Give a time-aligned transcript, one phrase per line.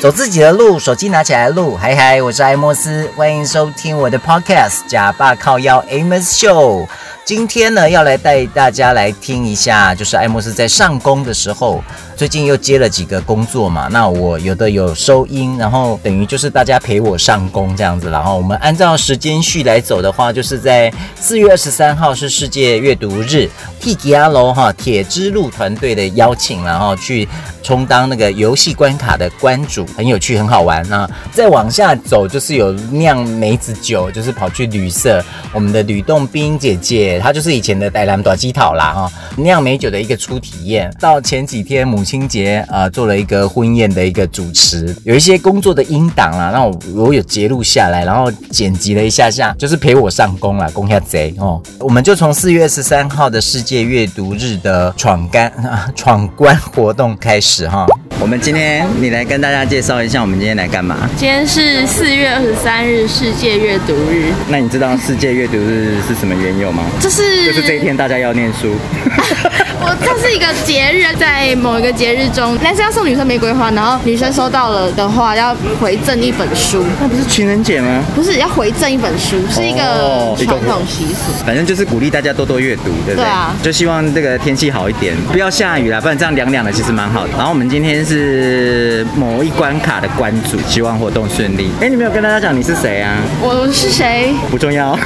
[0.00, 1.76] 走自己的路，手机拿起来录。
[1.76, 6.86] 嗨嗨，我是艾莫斯，欢迎收听我的 Podcast《假爸靠腰 Amos Show》。
[7.24, 11.82] 今天呢，要来带大家来听一下，就是艾莫斯在上工的时候，
[12.18, 13.86] 最近又接了几个工作嘛。
[13.92, 18.10] 那我有的有收音，然后等于就是大家陪我上工这样子。
[18.10, 23.48] 然后我们按照时间序来走的话，就是在四月二十三号是世界阅读日
[23.80, 27.28] ，Tiki 阿楼哈铁之路团队的邀请，然后去
[27.62, 30.84] 充当那个游戏关卡的关主，很有趣，很好玩。
[30.88, 37.20] 那再往下走，就是有酿梅子酒，就是跑去旅社，我们的吕洞宾姐姐。
[37.20, 40.92] 她就是以前的台南大鸡头啦哈，酿梅酒的一个初体验。
[40.98, 51.62] 到前几天母亲节啊、做了一个婚宴的一个主持，有一些工作的音档啦，那我，我有截录下来，然后剪辑了一下下，就是陪我上工啦，工下贼哦。
[51.80, 57.86] 我们就从四月十三号的世界阅读日的闯关啊闯关活动开始哈。
[58.20, 61.08] 我们今天你来跟大家介绍一下，我们今天来干嘛？
[61.16, 64.32] 今天是四月二十三日世界阅读日。
[64.48, 66.82] 那你知道世界阅读日是什么缘由吗？
[67.00, 68.74] 就是就是这一天大家要念书。
[69.80, 76.84] 我这是一个节日，在某一个节日中，男生要送女生玫瑰花，然后女生收到了的话要回赠一本书。
[77.00, 78.02] 那不是情人节吗？
[78.16, 81.32] 不是，要回赠一本书，是一个传统习俗。
[81.46, 83.24] 反正就是鼓励大家多多阅读，对不对？
[83.24, 83.54] 对啊。
[83.62, 87.30] 就希望这个天气好一点，不要下雨啦，不然这样凉凉的其实蛮好的。
[87.36, 91.70] 然后我们今天是某一关卡的关主，希望活动顺利。
[91.78, 93.18] 哎，你没有跟大家讲你是谁啊？
[93.42, 94.32] 我是谁？
[94.50, 94.98] 不重要。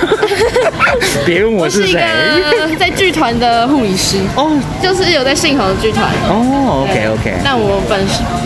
[1.27, 2.00] 别问我是谁。
[2.00, 4.19] 我是一个在剧团的护理师。
[4.36, 4.56] 哦。
[4.80, 7.34] 就是有在信和剧团哦，OK OK。
[7.42, 7.98] 那我本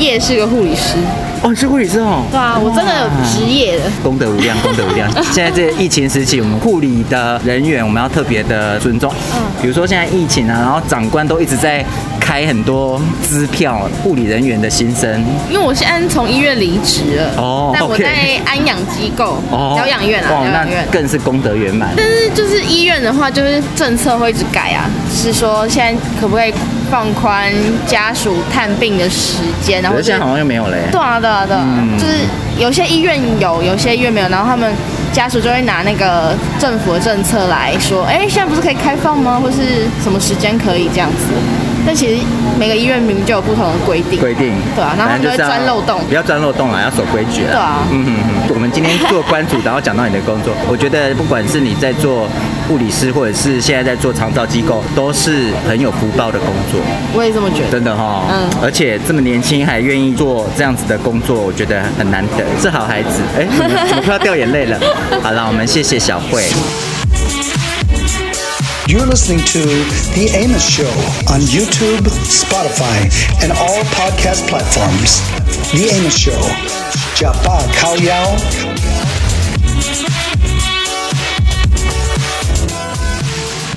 [0.02, 0.96] 业是个护理师
[1.42, 2.24] 哦，是护理师哦。
[2.30, 3.84] 对啊，我真的有职业的。
[4.02, 5.10] 功德无量， 功德无量。
[5.32, 9.12] 现在这疫情时期，我们护理的人员我们要特别的尊重。
[9.34, 9.42] 嗯。
[9.60, 11.84] 比如说现在疫情啊，然后长官都一直在
[12.20, 15.24] 开很多支票，护理人员的心声。
[15.50, 21.90] 因为我现在从医院离职了哦，但我在安养机构哦，疗养院啊，疗养院更是功德圆满。
[21.96, 26.00] 但是就是医院的话，就是政策会一直改啊，是说现在。
[26.20, 26.52] 可不可以
[26.90, 27.52] 放宽
[27.86, 29.82] 家属探病的时间？
[29.82, 30.78] 然后现在好像又没有嘞。
[30.90, 32.12] 对啊，对啊，对啊，嗯、就是
[32.58, 34.72] 有些医院有，有些医院没有，然后他们
[35.12, 39.40] 家属就会拿那个政府的政策来说，哎，现在不是可以开放吗？
[39.42, 41.26] 或是什么时间可以这样子？
[41.86, 42.20] 但其实
[42.58, 47.52] 每个医院明明就有不同的规定，规定对啊，然后就会钻漏洞，不要钻漏洞啊，要守规矩了。
[47.52, 48.54] 对啊，嗯哼哼。
[48.54, 52.28] 我们今天做关主，然后讲到你的工作，我觉得不管是你在做
[52.66, 56.80] 护理师，或者是现在在做长照机构，都是很有福报的工作。
[57.14, 58.24] 我也这么觉得，真的哈、哦。
[58.32, 58.48] 嗯。
[58.62, 63.20] 而且这么年轻还愿意做这样子的工作，我觉得很难得，是好孩子。
[63.38, 64.80] 哎，怎么怎么快要掉眼泪了？
[65.22, 66.42] 好了，我们谢谢小慧。
[68.88, 69.62] You're listening to
[70.14, 70.88] The Amos Show
[71.28, 73.10] on YouTube, Spotify,
[73.42, 75.18] and all podcast platforms.
[75.72, 76.40] The Amos Show.
[77.18, 77.96] Japa Kao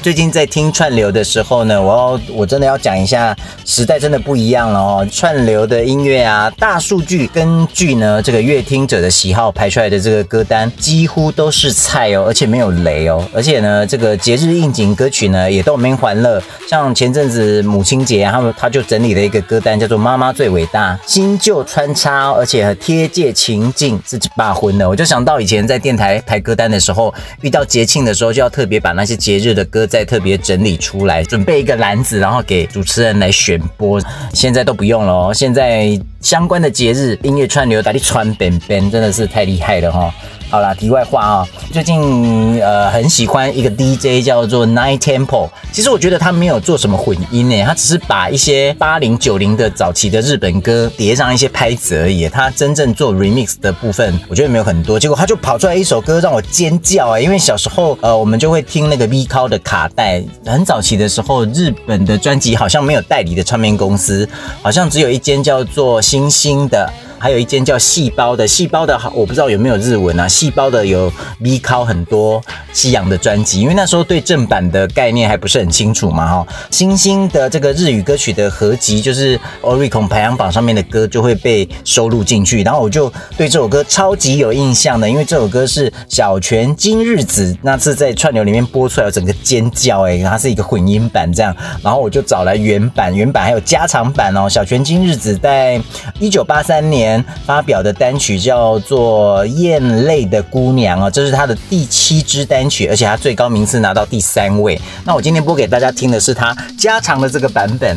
[0.01, 5.07] 最近在听串流的时候呢，我要我真的要讲一下，时代真的不一样了哦。
[5.11, 13.21] 串流的音乐啊，大数据根据呢这个乐听者的喜好排出来的这个歌单，几乎都是菜哦，而且没有雷哦。
[13.33, 16.41] 而且呢，这个节日应景歌曲呢也都没欢乐。
[16.69, 24.88] 像前阵子母亲节啊，他们他就整理了一个歌单，叫做《妈妈最伟大》，新旧穿插，而且很贴切情境，自己罢婚了。
[24.88, 29.88] 我就想到以前在电台排歌单的时候，遇到节庆的时候，就要特别把那些节日的歌。
[29.89, 34.01] 再特别整理出来，准备一个篮子，然后给主持人来选播。
[34.33, 40.13] 现在都不用了哦，现在相关的节日音乐串流，打的穿边边，真的是太厉害了哈。
[40.51, 45.47] 好啦，题外话啊，最近呃很喜欢一个 DJ 叫做 Night Temple。
[45.71, 52.27] 其实我觉得他没有做什么混音诶，他只是把一些八零九零的早期的日本歌叠上一些拍子而已。
[52.27, 54.99] 他真正做 remix 的部分，我觉得没有很多。
[54.99, 57.19] 结果他就跑出来一首歌让我尖叫啊！
[57.19, 64.27] 因为小时候呃我们就会听那个 V c o 的卡带，很早期的时候，日本的专辑好像没有代理的唱片公司，
[64.63, 66.91] 好像只有一间叫做星星的。
[67.19, 70.25] 还有一间叫细胞的，细胞的好，我不知道有没有日文啊。
[70.27, 76.48] 细胞的有 V 拷很多西洋的专辑，因为那时候对正版的概念还不是很清楚嘛，哈。
[76.71, 94.48] 星星的这个日语歌曲的合集，就是 Oricon 排行榜上面的歌就会被收录进去，然后我就对这首歌超级有印象的，因为这首歌是小泉今日子那次在串流里面播出来，我整个尖叫哎，它是一个混音版这样，然后我就找来原版，原版还有加长版哦。
[94.48, 95.81] 小泉今日子在
[96.19, 97.08] 一九八三年。
[97.09, 104.79] 年发表的单曲叫做《艳泪的姑娘》啊，这是他的第七支单曲，而且他最高名次拿到第三位。
[105.06, 107.95] 那我今天播给大家听的是他加长的这个版本，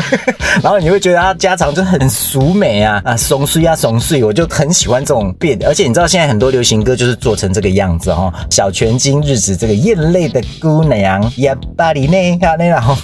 [0.62, 5.58] 然后你会觉得他加长就很俗美啊啊，松碎啊松碎，我就很喜欢这种变。
[5.64, 12.96] 而且你知道现在很多流行歌就是做成这个样子哦，小泉今日子这个艳泪的姑娘呀，巴黎内哈内然后。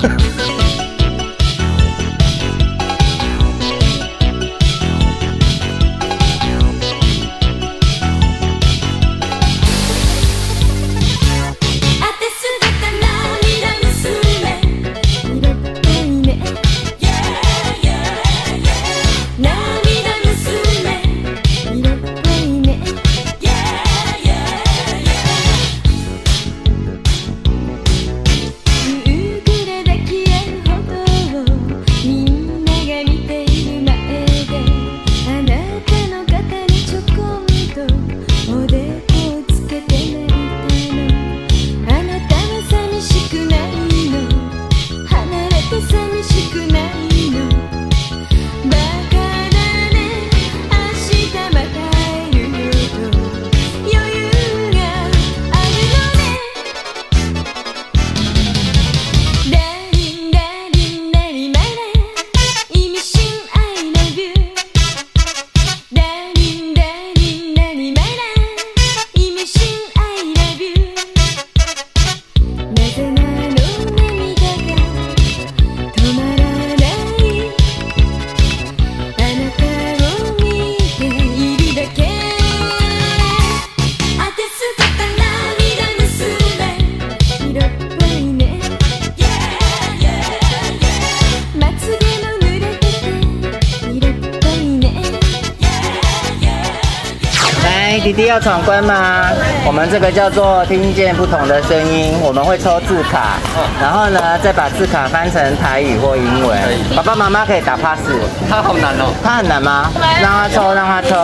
[98.36, 99.30] 要闯关吗？
[99.64, 103.40] 我们这个叫做听见不同的声音，我们会抽字卡，
[103.80, 106.54] 然后呢，再把字卡翻成台语或英文。
[106.94, 107.98] 爸爸妈妈可以打 pass。
[108.46, 109.90] 他好难哦，他很难吗？
[110.20, 111.16] 让他抽，让他抽。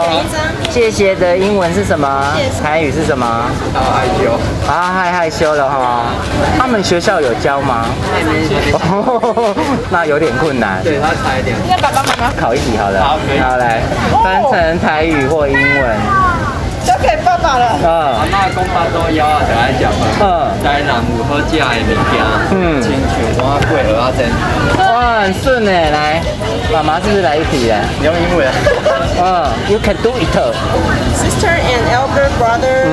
[0.71, 2.09] 谢谢的英文是什么？
[2.63, 3.27] 台语是什么？
[3.75, 4.33] 好害羞。
[4.67, 6.05] 啊，害害羞了哈。
[6.59, 7.85] 他们学校有教吗？
[9.93, 10.83] 那有点困难。
[10.83, 11.55] 对，他差一点。
[11.69, 13.05] 那爸爸妈妈考一题好了。
[13.05, 13.39] 好，可以。
[13.39, 13.83] 好，来
[14.25, 16.32] 翻成台语或英文。
[17.03, 17.79] 交给爸爸了。
[17.83, 17.87] 嗯。
[18.15, 19.91] 阿妈讲巴肚枵啊，就爱食饭。
[20.21, 20.25] 嗯。
[20.63, 22.15] 台南有好食的物件。
[22.53, 22.81] 嗯。
[22.81, 24.31] 亲像什么粿蚵仔煎。
[24.79, 26.23] 哇，很顺哎，来，
[26.73, 27.81] 妈妈是不是来一题啊？
[27.99, 28.47] 你用英文。
[29.19, 29.51] 嗯。
[29.69, 30.37] You can do it.
[31.19, 32.87] Sister and elder brother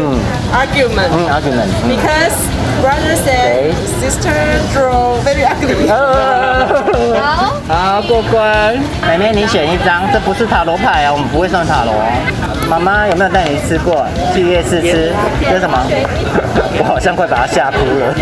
[0.54, 1.10] argument.
[1.12, 1.70] 嗯，argument.
[1.88, 2.34] Because
[2.82, 4.34] brother said sister
[4.74, 5.90] draw very ugly.
[7.20, 7.54] 好。
[8.00, 8.74] 好，过关。
[9.06, 11.94] 妹妹，你选一张，这不是塔罗牌啊，我们不会算塔罗。
[12.70, 14.08] 妈妈有没有带你吃过？
[14.34, 15.12] 去夜市吃，
[15.42, 15.78] 这是什么？
[16.80, 18.16] 我好像快把她吓哭了，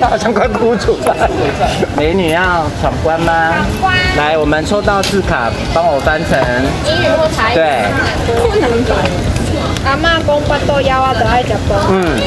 [0.00, 1.14] 她 好像快哭出来。
[1.96, 3.54] 美女要闯关吗？
[4.18, 6.36] 来，我们抽到字卡，帮我翻成
[6.84, 7.54] 英语或台语。
[7.54, 7.86] 对。
[8.42, 8.92] 不能读。
[9.86, 11.78] 阿妈讲八多幺啊，就爱食饭。
[11.90, 12.18] 嗯。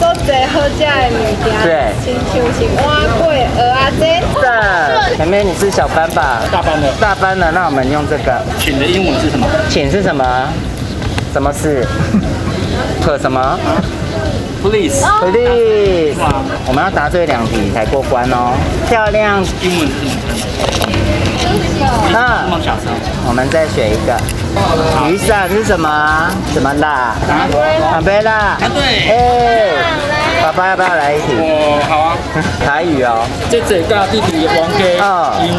[0.00, 1.52] 做侪好食的物件。
[1.62, 1.92] 对。
[2.02, 3.22] 亲像是碗粿、
[3.54, 4.00] 蚵仔煎。
[4.32, 5.16] 是。
[5.16, 6.40] 前面，你是小班吧？
[6.50, 6.90] 大班的。
[6.98, 8.40] 大班的，那我们用这个。
[8.58, 9.46] 请的英文是什么？
[9.68, 10.24] 请是什么？
[11.34, 11.86] 什么是？
[13.04, 13.58] 可什么
[14.62, 15.04] ？Please。
[15.20, 16.14] Please。
[16.66, 18.54] 我们要答对两题才过关哦。
[18.88, 19.44] 漂亮。
[19.62, 20.14] 英文是什么？
[22.12, 22.46] 那
[23.28, 24.16] 我们再选一个。
[25.08, 25.88] 雨伞是什么？
[26.52, 27.14] 什么啦？
[27.92, 28.32] 阿贝啦。
[28.32, 28.82] 啊对。
[29.08, 29.70] 哎，
[30.42, 31.34] 爸爸要不要来一题？
[31.38, 32.16] 哦，好啊。
[32.64, 33.24] 台语哦。
[33.48, 35.04] 姐姐跟弟弟冤家。
[35.04, 35.08] 哦。
[35.42, 35.54] 因为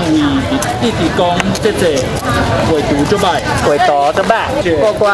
[0.81, 1.19] 弟弟讲
[1.61, 2.03] 姐姐
[2.69, 3.41] 会读就拜。
[3.67, 4.47] 会读就拜。
[4.79, 5.09] 过关。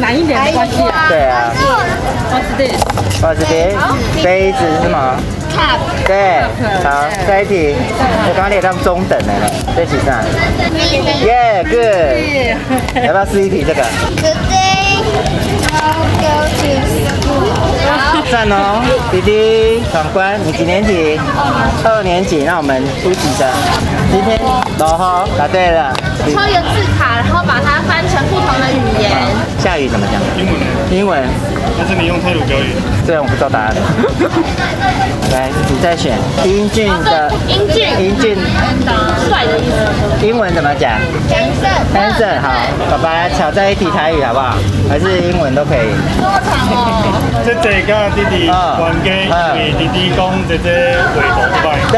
[0.00, 1.06] 难一点没关系啊。
[1.08, 1.52] 对啊。
[2.30, 2.80] What's this?
[3.22, 3.74] What's this?
[4.22, 5.16] 杯子是什么？
[6.06, 6.42] 对，
[6.82, 7.74] 好，下一题。
[8.26, 10.24] 我刚刚列到中等的了，这题上。
[11.24, 13.04] 耶，good。
[13.04, 13.82] 要不要试一题这个
[14.18, 15.02] ？Today
[15.70, 16.28] I'll go
[16.58, 17.54] to school。
[17.86, 21.20] 好，赞哦，弟弟闯关，你几年级？
[21.84, 22.44] 二年级。
[22.44, 23.46] 那我们出题的，
[24.10, 24.40] 今天
[24.78, 25.92] 然后答对了。
[26.24, 27.69] 抽一个字卡，然后把它翻
[28.10, 29.10] 成不同的语言。
[29.58, 30.20] 下雨怎么讲？
[30.36, 30.54] 英文。
[30.90, 31.22] 英文。
[31.78, 32.74] 但是你用泰鲁标语。
[33.06, 33.74] 这样我不知道答案。
[35.32, 37.32] 来，你再选英俊的。
[37.46, 37.88] 英俊。
[37.98, 38.36] 英俊。
[39.28, 40.26] 帅的意思。
[40.26, 40.98] 英文怎么讲
[41.30, 41.86] ？Handsome。
[41.94, 42.50] Handsome，好，
[42.90, 44.54] 爸爸来挑战一题台语好不好？
[44.88, 45.94] 还是英文都可以。
[46.18, 47.06] 多长哦？
[47.44, 48.52] 姐姐跟弟弟冤
[49.04, 49.08] 家，
[49.54, 51.66] 因为弟弟讲姐姐会读就拜。
[51.92, 51.96] 对。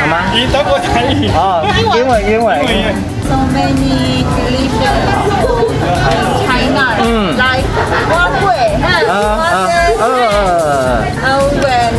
[0.00, 0.12] 好吗？
[0.34, 1.30] 你德国台语。
[1.32, 1.64] 哦，
[1.96, 2.58] 英文英文。
[3.28, 5.02] So many delicious
[5.42, 5.66] for
[6.46, 6.86] China
[7.36, 7.66] like
[8.10, 8.46] 蛙桂，
[8.78, 9.12] 啊啊
[10.00, 10.04] 啊
[11.26, 11.92] ！And when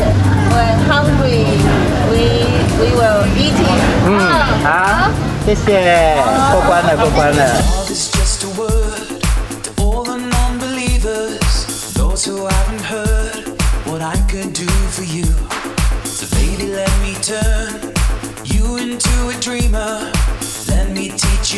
[0.54, 1.44] when hungry,
[2.10, 2.22] we
[2.80, 3.82] we will eat it.
[4.06, 4.10] 嗯，
[4.64, 4.66] 好，
[5.46, 6.16] 谢谢，
[6.52, 7.87] 过关了，过关了。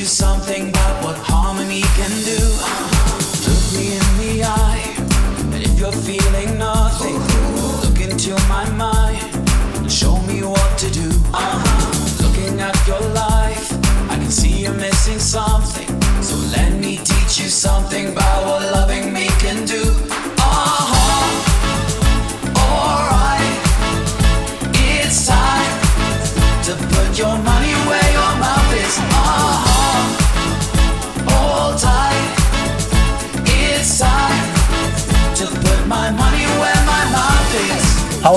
[0.09, 1.28] Something about what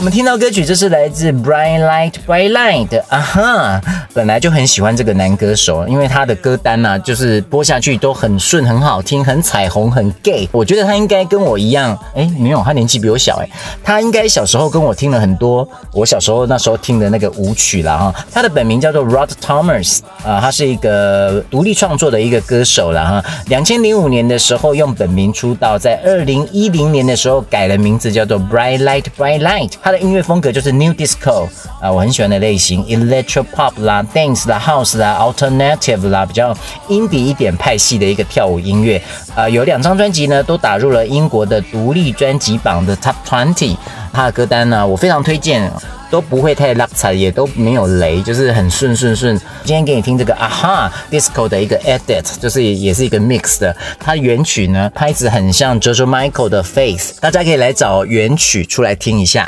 [0.03, 4.02] 我们听到歌曲，这是来自 Bright Light Bright Light 的啊哈。
[4.15, 10.47] 本来就很喜欢这个男歌手，因为他的歌单呢、就是播下去都很顺、很好听、很彩虹、很 gay。
[10.53, 13.49] 我觉得他应该跟我一样，哎，没有，他年纪比我小，哎，
[13.83, 17.97] 他应该小时候跟我听了很多我小时候那时候听的那个舞曲啦。
[17.97, 18.27] 哈。
[18.31, 23.05] 他的本名叫做 Rod Thomas，啊，他是一个独立创作的一个歌手啦。
[23.05, 23.25] 哈。
[23.47, 29.73] 两千零五年的时候用本名出道，在二零一零年的时候改了名字，叫做 Bright Light Bright Light。
[29.83, 31.49] 他的音乐风格就是 New Disco
[31.81, 36.57] 啊，我很喜欢的类型，Electro Pop 啦、Dance 啦、House 啦、Alternative 啦，比较
[36.89, 39.01] indie 一点派系的一个跳舞音乐。
[39.35, 43.77] 啊，有两张专辑呢，都打入了英国的独立专辑榜的 Top Twenty。
[44.13, 45.73] 他的歌单呢，我非常推荐，
[46.11, 49.35] 都不会太拉踩，也都没有雷，就是很顺顺顺。
[49.65, 53.75] 今天给你听这个啊哈 Disco 的一个 Edit，就是也是一个 Mix 的。
[53.99, 59.47] 它原曲呢，拍子很像 George Michael 的 Face，大家可以来找原曲出来听一下。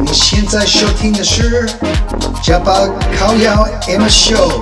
[0.00, 1.68] 你现在收听的是
[2.42, 2.86] 加巴
[3.16, 4.60] 靠腰 Emma Show。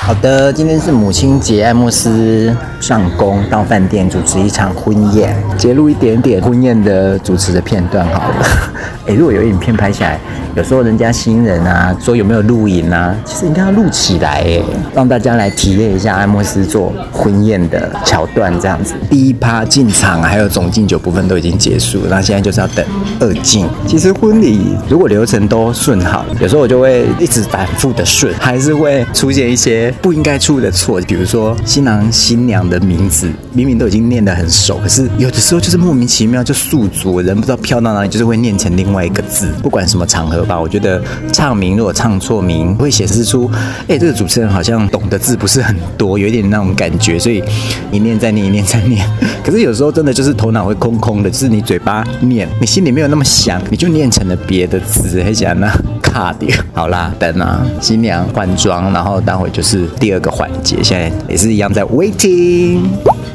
[0.00, 8.46] 好的，今天是母亲节，爱慕斯上工到饭店主持一场婚宴，揭露一点点婚宴的主持的片段好了。
[9.06, 10.18] 诶，如果有影片拍下来，
[10.54, 14.62] 有时候人家新人啊说有没有录影啊，其实应该要录起来诶，
[14.94, 18.94] 让大家来体验一下艾莫斯做婚宴的桥段这样子。
[19.08, 22.84] 第一趴进场还有总敬酒部分都已经结束，那现在就是要等
[23.20, 23.68] 二敬。
[23.86, 39.52] 其实婚礼如果流程都顺好，有时候我就会一直反复的顺，还是会出现一些不应该出的错，比如说新郎新娘的名字明明都已经念得很熟，可是有的时候就是莫名其妙就宿主人不知道飘到哪里，就是会念成另外一个字。
[39.62, 43.50] 不管什么场合吧，我觉得唱名如果唱错名，会显示出，
[43.88, 47.42] 哎，这个主持人好像懂的字不是很多，有一点那种感觉，所以
[47.90, 49.06] 一念再念，一念再念。
[49.44, 55.70] 可是有时候真的就是头脑会空空的，就是你嘴巴念，你心里没有那么想，你就念成了别的字，还想那
[56.12, 56.52] 卡点。
[56.74, 62.82] 好啦，等啊，新娘换装，然后待会就是第二个环节，现在也是一样在 waiting。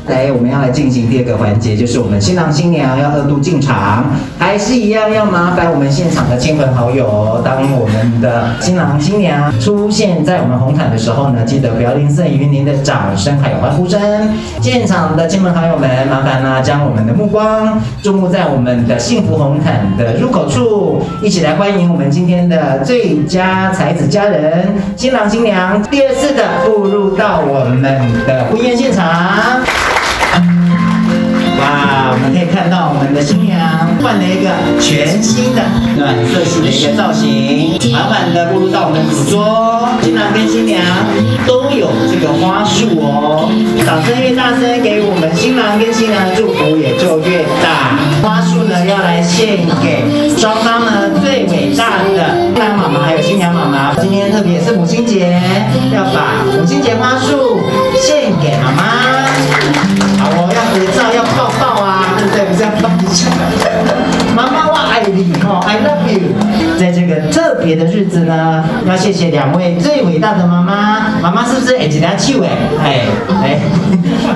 [0.07, 4.05] 来，我们要来进行第二个环节，就是我们新郎新娘要二度进场，
[4.37, 13.99] 还是一样要麻烦我们现场的亲朋好友，当我们的新郎新娘出现在我们红毯的时候呢，记得不要吝啬于您的掌声还有欢呼声。
[14.61, 29.65] 现场的亲朋好友们，麻烦呢将我们的目光注目在我们的幸福红毯的入口处，一起来欢迎我们今天的最佳才子佳人新郎新娘第二次的步入到我们的婚宴现场。
[31.59, 33.57] 哇，我们可以看到我们的新娘
[34.01, 35.61] 换了一个全新的
[35.97, 39.87] 暖色系的一个造型，缓缓的步入到我们的主桌。
[40.01, 40.81] 新郎跟新娘
[41.47, 43.49] 都有这个花束哦，
[43.85, 47.97] 掌声越大声，给我们新郎跟新娘的祝福也就越大。
[48.21, 50.03] 花束呢要来献给
[50.35, 51.09] 双方呢
[51.65, 53.91] 伟大的新郎妈妈还有新娘妈妈。
[53.95, 55.41] 今天特别是母亲节，
[55.91, 57.59] 要把母亲节花束
[57.99, 58.83] 献给妈妈。
[60.21, 62.45] 好，我要合照，要抱抱啊，对不对？
[62.45, 63.25] 不是要抱一下。
[64.35, 64.64] 妈妈，
[65.13, 66.33] 你哦，I love you。
[66.79, 72.49] 在这个特别的日子呢，要谢谢两位最伟大的妈妈，妈妈是不是会一条手诶？
[72.83, 73.01] 哎
[73.43, 73.59] 哎，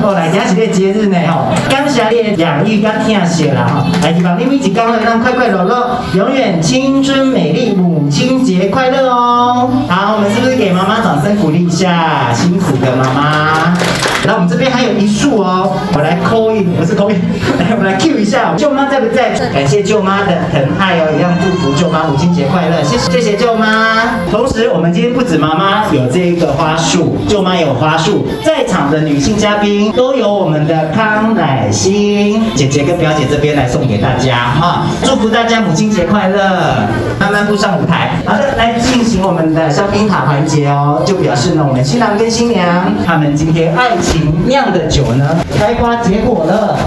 [0.02, 9.70] 好 来，今是个节日呢吼，感谢你的养育跟疼惜啦吼，来希望你每一天会让快快乐乐，永远青春美丽，母亲节快乐哦！
[9.88, 12.32] 好，我们是不是给妈妈掌声鼓励一下？
[12.34, 13.78] 辛苦的妈妈。
[14.26, 17.14] 那我们这边还有一束哦，我来扣一， 不是扣一，
[17.60, 19.30] 来我们来 Q 一下，舅妈在不在？
[19.54, 24.20] 感谢舅妈的疼爱哦，一样祝福舅妈母亲节快乐，谢谢谢谢舅妈。
[24.30, 36.88] 同时，我们今天不止妈妈有这个花束，舅妈有花束，在场的女性嘉宾都有我们的康乃馨姐姐跟表姐这边来送给大家哈，祝福大家母亲节快乐，
[37.20, 38.12] 慢慢步上舞台。
[38.26, 44.34] 好的，来进行我们的香槟塔环节哦，就表示呢，我们新郎跟新娘他们今天爱情。
[44.50, 46.78] 酿的酒呢，开花结果了，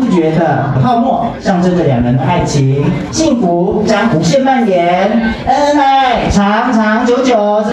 [0.00, 5.10] 不绝的泡沫象征着两人的爱情，幸福将无限蔓延，
[5.46, 7.64] 恩爱长长久久。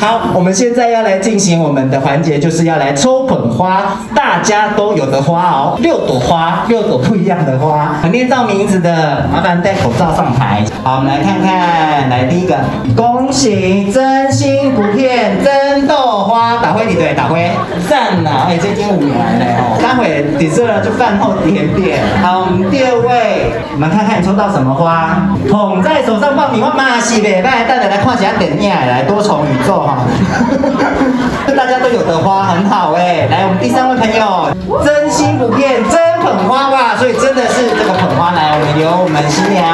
[0.00, 8.00] 好，我们现在要来进行我们的环节，就是要来抽捧花，大家都有的花哦，六朵花，六朵不一样的花。
[8.10, 10.64] 念到名字的，麻烦戴口罩上台。
[10.82, 12.58] 好，我们来看看，来第一个，
[12.96, 17.50] 恭喜真心不骗真豆花，打灰你对，打灰，
[17.88, 18.44] 赞呐！
[18.46, 22.00] 哎，这天五年了哦，待会底色就饭后甜点。
[22.22, 29.88] 好，我们第二位，我们看看你抽到什么花，捧在手上爆米花，嘛是袂歹，带来看一下电影，来多重宇宙。
[31.56, 34.52] 大家都有的花很好哎，来，我们第三位朋友，
[34.84, 39.64] 真心不骗真捧花吧，所以真的是这个捧花来，我们由我们新娘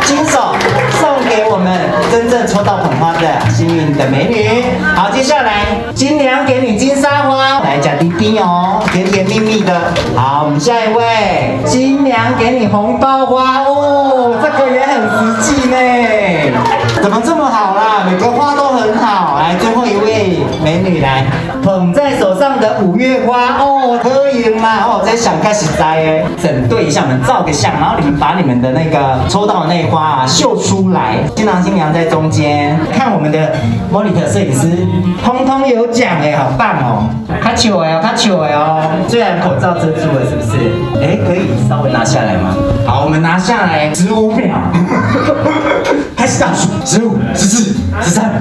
[0.00, 0.56] 亲手
[0.96, 1.68] 送给我们
[2.12, 4.64] 真正抽到捧花的幸运的美女。
[4.94, 9.74] 好，接下来新娘给你金沙花，来假丁丁哦，甜甜蜜蜜的。
[10.14, 15.76] 好，我们下一位，新娘给你红包花哦，这个也很实际呢，
[17.04, 18.02] 怎么这么好啦？
[18.10, 19.38] 每个花都很好。
[19.38, 21.26] 来，最后一位美女来，
[21.62, 24.78] 捧在手上的五月花哦，可以吗？
[24.86, 33.52] 哦，在想开始摘哎，整对一下，我们照个相，然后你们把你们的那个抽到的那花啊秀出来，新郎新娘在中间，看我们的
[33.92, 34.70] monitor 摄影师，
[35.22, 37.04] 通通有奖哎，好棒哦！
[37.42, 40.56] 他糗哎，他糗哎哦，虽然口罩遮住了，是不是？
[41.04, 42.54] 哎，可以稍微拿下来吗？
[42.86, 44.56] 好，我们拿下来十五秒，
[46.24, 48.32] 开始倒数，十五、十四、十三，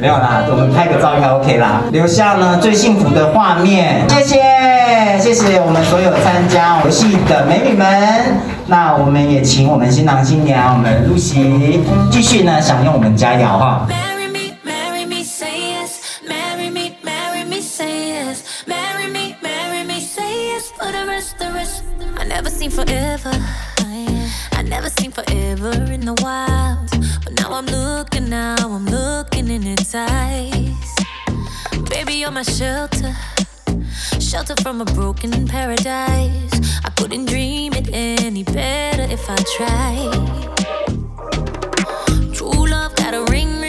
[0.00, 0.44] 没有啦。
[0.48, 4.08] 我们拍个照应该 OK 啦，留下呢最幸福的画面。
[4.08, 7.86] 谢谢，谢谢我们所有参加游戏的美女们。
[8.68, 13.88] 那我们也请我们新郎新娘，我们露西继续呢享用我们佳肴哈。
[27.56, 30.94] I'm looking now, I'm looking in its eyes.
[31.88, 33.16] Baby, you're my shelter,
[34.20, 36.60] shelter from a broken paradise.
[36.84, 40.12] I couldn't dream it any better if I tried.
[42.34, 43.65] True love got a ring.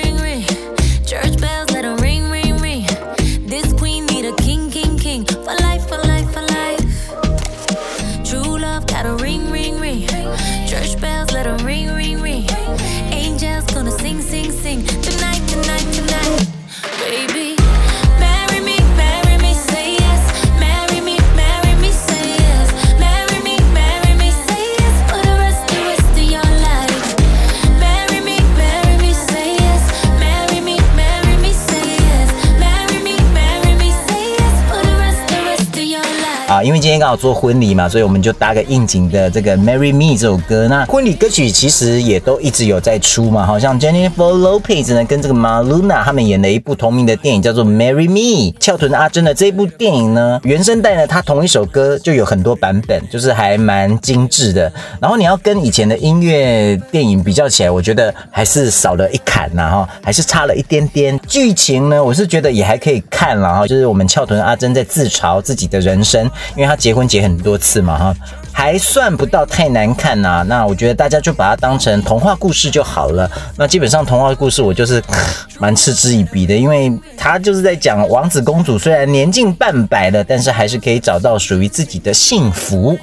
[36.47, 40.65] 啊因为今天刚好做婚礼嘛，所以我们就搭个应景的这个《Marry Me》这首歌。
[40.69, 48.53] 那婚礼歌曲其实也都一直有在出嘛，好像 Jennifer Lopez 呢跟这个 Maluna 他们演了一部同名的电影，叫做《Marry Me》。
[48.61, 54.71] 翘臀阿珍的这部电影呢，原声带呢，它同一首歌就有很多版本，就是还蛮精致的。
[55.01, 61.19] 然后你要跟以前的音乐电影比较起来，我觉得还是少了一坎呐哈，还是差了一点点。
[61.27, 66.25] 剧情呢，我是觉得也还可以看了哈，就是我们翘臀阿珍在自嘲自己的人生。
[66.55, 68.15] 因为他结婚结很多次嘛，哈，
[68.51, 70.43] 还算不到太难看呐。
[70.47, 73.29] 那我觉得大家就把它当成童话故事就好了。
[73.55, 75.01] 那基本上童话故事我就是
[75.59, 82.97] 蛮嗤之以鼻的，因为他就是在讲王子公主虽然年近半百了，但是还是可以找到属于自己的幸福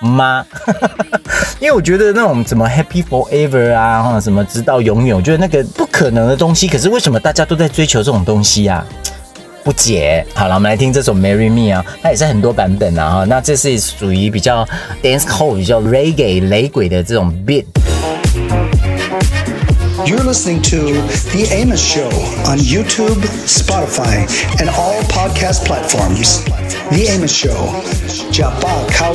[0.00, 0.44] 吗？
[1.60, 6.68] 因为我觉得那种什么 Happy Forever 啊，或者什么直到永远，我觉得那个不可能的东西。
[6.68, 8.84] 可是为什么大家都在追求这种东西啊？
[9.64, 13.24] 不解，好了，我们来听这首《Marry Me》啊，它也是很多版本啊哈。
[13.24, 14.66] 那这是属于比较
[15.02, 17.64] dance hall 比较 reggae 雷鬼的这种 beat。
[20.04, 20.92] You're listening to
[21.32, 22.10] The Amos Show
[22.44, 24.26] on YouTube, Spotify,
[24.58, 26.44] and all podcast platforms.
[26.90, 27.82] The Amos Show.
[28.30, 29.14] Japa Kao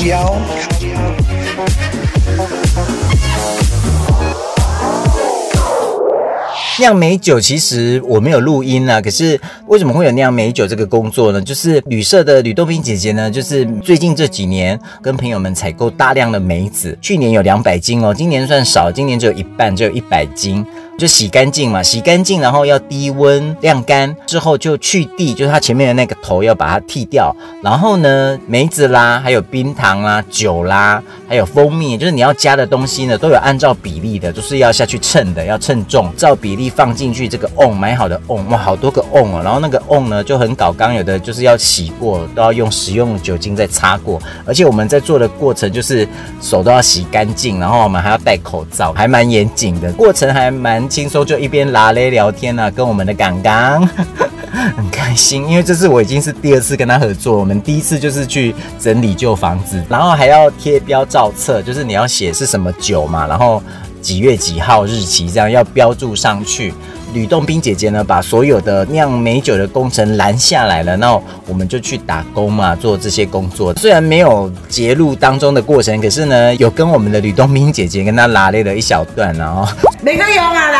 [6.79, 11.41] 酿美酒其实我没有录音啊，可是为什么会有酿美酒这个工作呢？
[11.41, 20.65] 就是旅社的吕洞宾姐姐呢，就是最近这几年跟朋友们采购大量的梅子，去年有两百斤哦，今年算少，今年只有一半，只有一百斤。
[20.99, 27.33] 就洗干净嘛，洗干净，然后要低温晾干之后就去蒂，就是它前面的那个头要把它剃掉。
[27.63, 39.41] 然后呢，梅子啦，还有冰糖啦、酒啦，还有蜂蜜，就是你要加的东西呢，都有按照比例的，就是要下去称的，要称重，照比例放进去这个瓮，买好的瓮，哇，好多个瓮哦。
[39.41, 44.21] 然后那个瓮呢就很搞刚，有的就是要洗过，都要用食用酒精再擦过。
[44.45, 46.05] 而且我们在做的过程就是
[46.41, 50.88] 手都要洗干净，然后我们还要戴口罩，还蛮严谨的，过程还蛮。
[50.89, 53.87] 轻松就一边拉嘞聊天呢、啊，跟我们的刚刚
[54.75, 57.37] 很开心，因为这次我已经是第二次跟他合作。
[57.37, 63.61] 我们第一次就是去整理旧房子，然后还要贴标照册，就是你要写是什么酒嘛，然后
[64.01, 66.73] 几月几号日期这样要标注上去。
[67.13, 73.73] 吕洞宾姐姐呢，把所有的酿美酒的工程拦下来了，那我们就去打工嘛，做这些工作。
[73.75, 79.67] 虽然没有节录当中的过程，可是呢，有跟我们的吕洞宾姐姐跟她拉了一小段，然后
[80.01, 80.79] 没个用啊啦，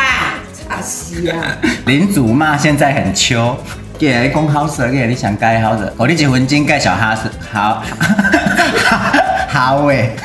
[0.54, 1.58] 差死啊！
[1.86, 3.58] 林祖骂现在很秋，
[3.98, 7.84] 给你讲好色，给你想介好色，我你结婚金盖小哈色， 好，
[9.50, 10.16] 好诶。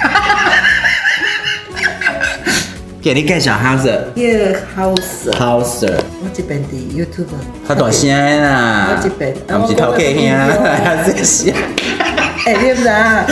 [3.04, 5.86] 给你介绍哈色，一个好色，好色。
[6.22, 7.26] 我这边的 YouTube。
[7.68, 8.08] 他大声
[8.40, 8.96] 啦！
[8.96, 11.52] 我这边，我不是头壳兄，啊这是。
[12.46, 13.26] 哎，你不知啊？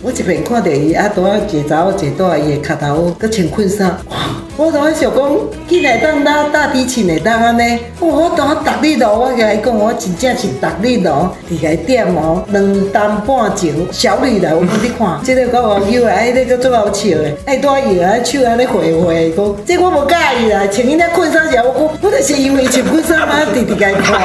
[0.00, 3.98] 我这边看到伊啊，拄啊一个查某坐倒伊的脚头，佮穿困衫。
[4.58, 5.30] 我当时想讲，
[5.68, 7.78] 起来当拉大提琴来当安尼。
[8.00, 24.20] 我我当逐日咯，我甲伊讲，我真正是逐日咯，伫个点哦，两担半钟，小女来，我讲你看，这个够网友的，哎，那个最好笑的，哎，多摇啊，手安尼挥挥，讲，这我无介意啦，穿伊那裙衫时，我讲，我就是因为穿裙衫嘛，直直甲伊看。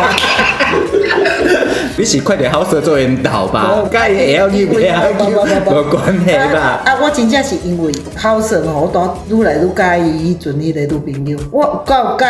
[1.97, 3.83] 你是快点好色做引导吧？
[3.91, 5.13] 介意会晓去不要去，
[5.69, 6.81] 无关系吧？
[6.85, 10.31] 啊，我真正是因为好色吼，我当愈来愈介意。
[10.31, 12.25] 以前迄个女朋友，我够介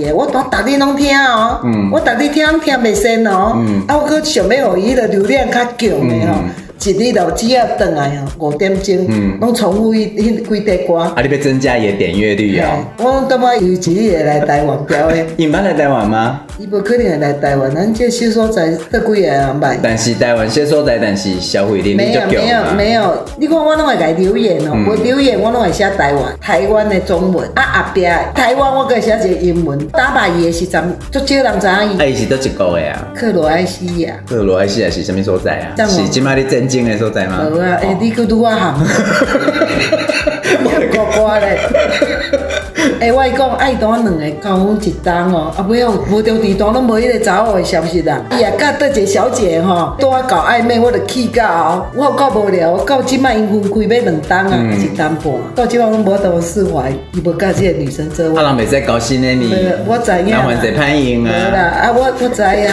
[0.00, 6.34] 意的，我当逐日拢听哦，嗯、我逐日听听袂仙哦，嗯、啊，我阁想要予伊的流量较强的吼。
[6.42, 6.50] 嗯
[6.84, 9.06] 一日就只要转来哦，五点钟，
[9.40, 10.96] 拢重复迄迄几块歌。
[11.14, 12.84] 啊，你要增加伊的点阅率哦。
[12.98, 15.24] 我感觉伊一日会来台湾表演。
[15.36, 16.40] 伊捌来台湾吗？
[16.58, 19.78] 伊无可能会来台湾，咱这小所在得几个人买。
[19.82, 29.78] 但是台湾小所在，但是消费力没有没有没有，你看我拢会来留言哦，我留言我拢会写台湾台湾的中文，啊后壁台湾我阁会写一个英文。
[29.88, 32.02] 打败伊的时阵，足少人知影伊。
[32.02, 33.08] 啊，伊是倒一个的啊？
[33.14, 34.14] 克罗埃西亚。
[34.28, 35.86] 克罗埃西亚是啥物所在啊？
[35.86, 37.48] 是即摆你震惊的所在吗？
[37.50, 38.74] 无啊，诶，你去拄我喊，
[40.64, 41.58] 我乖乖嘞。
[43.02, 48.20] 诶，我讲爱当两个交往一档哦，啊，不要无着地段拢无迄个查某的消息啦。
[48.30, 58.24] 伊也甲倒一个小姐吼，拄啊搞暧昧，我着气到哦，我有够无聊，到即摆因分开要两档啊，一单半，到即摆拢无得释怀，伊无甲即个女生做。
[58.38, 59.52] 啊，人袂使高兴的你，
[59.84, 60.30] 我知影。
[60.30, 61.32] 那还是歹用啊。
[61.82, 62.70] 啊，我我知影，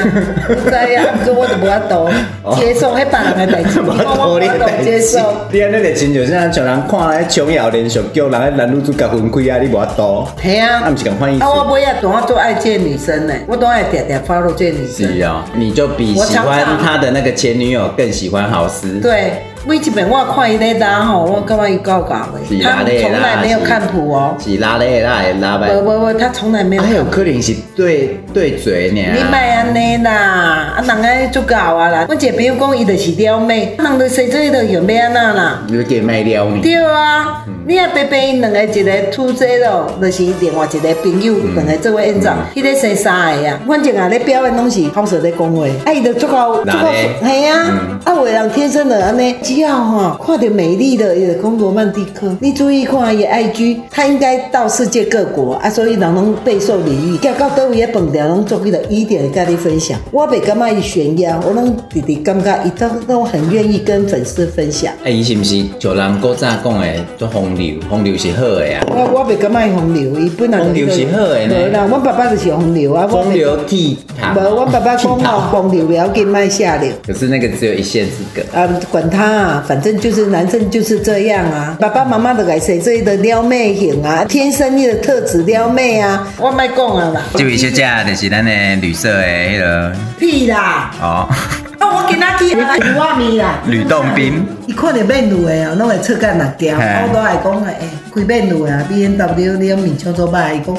[0.47, 2.07] 我知影，毋过我着无法度
[2.61, 5.17] 接受迄别人的代志， 我无法度接受。
[5.51, 10.18] 你安尼个亲像啥，像人看来琼瑶连续剧，人个男女主角分开啊，你无法度。
[10.41, 15.07] 系啊，啊，我不要多做爱见女生呢，我都爱点点 follow 这女生。
[15.15, 18.99] 是啊，你就比喜欢他的那个前女友更喜欢郝思。
[18.99, 19.33] 对。
[19.65, 22.39] 每一遍我看伊咧拉吼，我感觉伊够搞的。
[22.63, 24.33] 他从来没有看谱哦。
[24.39, 25.67] 是拉咧拉的拉呗。
[25.73, 26.81] 不不不，他从来没有。
[26.81, 29.01] 还有可能是对对嘴呢。
[29.13, 32.05] 你卖安尼啦，啊人爱做搞啊啦。
[32.07, 35.61] 我姐朋友讲伊就是撩妹，人都生做伊就用咩安那啦。
[35.67, 36.61] 你给卖撩你。
[36.61, 43.59] 对啊，你啊白白因两个一个出这咯，就是另外一个朋友两个做演长，迄个生三个呀。
[43.67, 49.35] 反正啊咧表演拢是好说咧讲话，啊伊就做搞做搞，系啊，啊有的人天生的安尼。
[49.43, 57.17] 只要哈看到美丽的也讲罗曼蒂克，你注意看伊 IG，他应该到世界各国啊，所以人拢备受礼遇。
[57.17, 59.95] 叫到倒位的饭店拢做起来一点跟你分享。
[60.09, 64.91] 我袂感觉伊炫耀，我拢直直感觉伊都都很愿意跟粉丝分享。
[65.03, 67.75] 哎、欸，伊是不是就人古早讲的做风流？
[67.89, 68.79] 风流是好的呀。
[68.87, 71.53] 我我袂感觉伊风流，伊本来风流是好的呢。
[71.53, 73.05] 对啦，我爸爸就是风流啊。
[73.05, 73.95] 风流倜傥。
[74.35, 76.89] 无，我爸爸讲哦，风流不要紧，卖下流。
[77.05, 78.41] 可是那个只有一线之隔。
[78.57, 79.29] 啊，管他。
[79.29, 81.77] 啊，反正就是男生就是这样啊。
[81.79, 86.27] 爸爸妈妈的改谁这一的撩妹型啊，天生的特质撩妹啊。
[86.37, 87.21] 我卖讲啊啦。
[87.35, 89.91] 这位小姐就是咱的绿色的迄个。
[90.17, 90.91] 屁啦！
[91.01, 91.29] 哦。
[91.89, 93.59] 啊，我今仔去吕瓦咪啦。
[93.65, 94.45] 吕洞宾。
[94.67, 96.77] 伊看到面路的哦，拢会出干六条。
[96.77, 97.75] 我都爱讲诶，
[98.13, 100.77] 开面路啊，B N W 你面超做歹，伊讲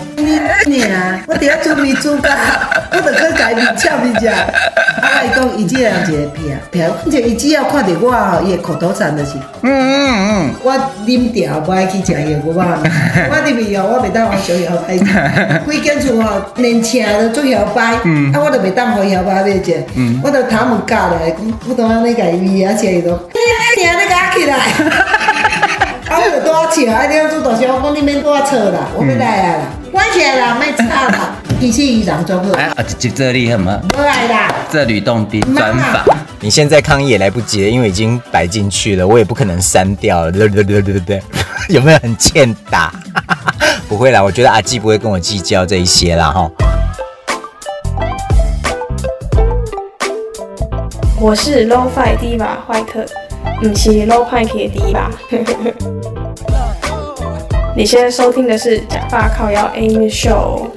[0.67, 2.31] 你啊，我底 下做面做甲，
[2.93, 4.29] 我着去改面俏面食。
[4.29, 10.73] 啊，伊讲伊只人一个骗骗，而且伊只要看到我吼，伊的口头禅就是，嗯嗯嗯，我
[11.07, 12.93] 啉掉，不爱去食伊的牛肉面。
[13.29, 14.97] 我入去哦，我袂当互小摇摆，
[15.67, 18.01] 规间厝吼连车都做摇摆，啊，
[18.37, 19.83] 我着袂当互摇摆买食，
[20.23, 21.35] 我着头毛夹来，
[21.69, 23.11] 我当安尼家己味啊，食伊都。
[23.13, 23.85] 你
[26.13, 32.53] 我着多笑，啊，你要做大声，我讲你免多吵啦，我要来啊啦，关起来啦，莫吵啦，其实伊人装好。
[32.55, 33.81] 哎，啊，就这里很吗？
[33.89, 34.53] 不来啦。
[34.71, 36.05] 这吕洞宾专访，
[36.41, 41.23] 你现在抗议也来不及了，因为已经摆进去了，我也不可能删掉了，对对对对对，
[41.71, 42.93] 有没有很欠打？
[43.89, 46.51] 不会啦，我觉得阿纪不会跟我计较这一些啦，哈。
[51.21, 53.05] 我是 Lo-Fi Diva 坏特。
[53.61, 55.11] 不是 low five 铁的吧？
[57.77, 60.69] 你现在收听的是假发靠腰 Amy Show。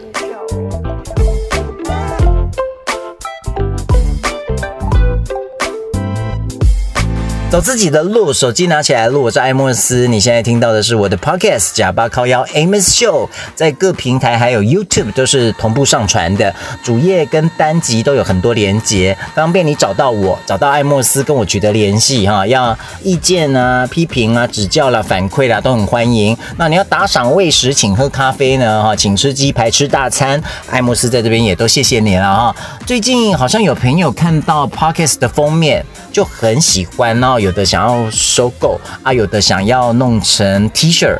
[7.54, 9.22] 走自己的路，手机拿起来录。
[9.22, 22.48] 我是艾莫斯，你现在听到的是我的 Podcast《假巴靠腰 Amos Show》，在各平台还有 YouTube 都是同步上传的，主页跟单集都有很多连接，方便你找到我，找到艾莫斯跟我取得联系哈。
[22.48, 26.36] 要意见啊、批评啊、指教啦、反馈啦，都很欢迎。
[26.58, 32.56] 那你要打赏、喂食、请喝咖啡呢哈，请吃鸡排、吃大餐，艾莫斯在这边也都谢谢你了哈。
[32.88, 37.38] 最近好像有朋友看到 Podcast 的封面就很喜欢哦。
[37.38, 41.18] 有的想要收购啊，有的想要弄成 T 恤。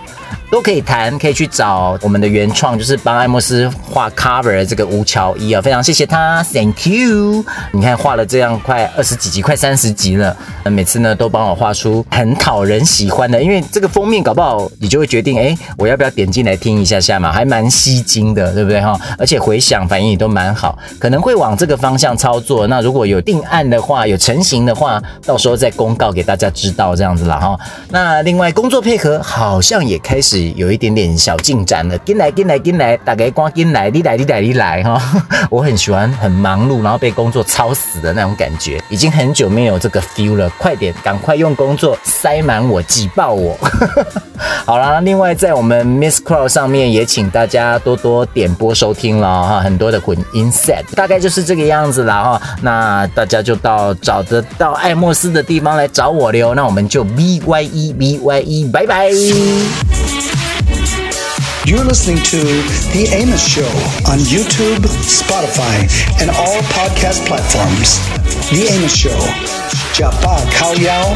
[0.50, 7.44] 都可以谈，可以去找我们的原创，就是帮艾莫斯画 cover 的这个吴乔一啊，非常谢谢他，Thank you。
[7.72, 18.96] 你看画了这样快二十几集，快三十集了，每次呢都帮我画出很讨人喜欢的，因为这个封面搞不好你就会决定，哎，我要不要点进来听一下下嘛，还蛮吸睛的，对不对哈？
[19.18, 22.68] 而且回响反应也都蛮好，可能会往这个方向操作。
[22.68, 27.58] 那如果有定案的话，有成型的话，话到时候再公告给大家知道这样子了哈。
[27.90, 30.34] 那另外工作配合好像也开始。
[30.56, 35.02] 有一点点小进展了，进来进来进来，大家赶紧来，你来你来你来哈！
[35.50, 40.50] 我很喜欢很忙碌，然后被工作操死的那种感觉，已经很久没有这个 feel 了。
[40.58, 43.58] 快点，赶快用工作塞满我，挤爆我！
[44.66, 52.42] 好啦，另外在我们 Miss Crow 上面也请大家多多点播收听了哈，很多的混音 set，大概就是这个样子啦哈。
[52.62, 56.54] 那大家就到找得到艾莫斯的地方来找我喽。
[56.54, 59.10] 那我们就 B Y E B Y E，拜拜。
[61.66, 62.38] You're listening to
[62.92, 63.64] The Amos Show
[64.06, 65.88] on YouTube, Spotify,
[66.20, 68.00] and all podcast platforms.
[68.50, 69.18] The Amos Show.
[69.94, 71.16] Japa Kao Yao.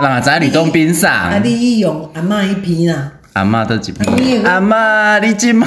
[0.00, 3.12] 那在吕洞宾上，啊，你用阿嬷一篇啊？
[3.34, 4.42] 阿嬷都一边？
[4.44, 5.66] 阿嬷，你今嘛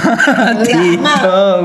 [0.63, 1.61] 听到？